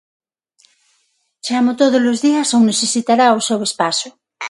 Chamo 1.45 1.71
todos 1.81 2.03
os 2.11 2.19
días 2.27 2.49
ou 2.55 2.61
necesitará 2.69 3.25
o 3.39 3.45
seu 3.47 3.59
espazo? 3.69 4.09